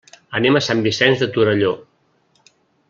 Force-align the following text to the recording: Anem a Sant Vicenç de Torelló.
Anem 0.39 0.57
a 0.59 0.61
Sant 0.67 0.81
Vicenç 0.87 1.21
de 1.25 1.29
Torelló. 1.37 1.75